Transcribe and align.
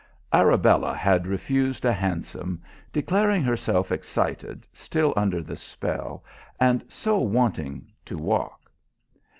Arabella 0.33 0.95
had 0.95 1.27
refused 1.27 1.85
a 1.85 1.93
hansom, 1.93 2.59
declaring 2.91 3.43
herself 3.43 3.91
excited, 3.91 4.67
still 4.71 5.13
under 5.15 5.43
the 5.43 5.55
spell, 5.55 6.23
and 6.59 6.83
so 6.89 7.19
wanting 7.19 7.85
to 8.03 8.17
walk. 8.17 8.61